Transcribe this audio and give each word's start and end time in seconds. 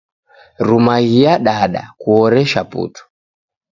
Rumaghia 0.69 1.33
dada, 1.47 1.83
kuhoresha 1.99 2.61
putu. 2.71 3.01